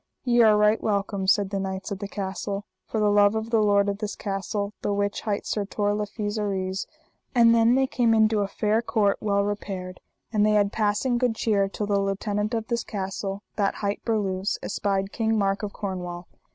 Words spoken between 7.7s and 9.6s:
they came into a fair court well